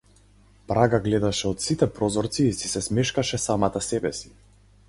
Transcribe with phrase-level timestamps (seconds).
[0.71, 4.35] Прага гледаше од сите прозорци и си се смешкаше самата себеси.